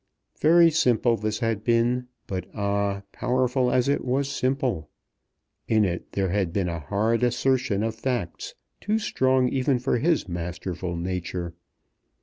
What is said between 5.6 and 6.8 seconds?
In it there had been a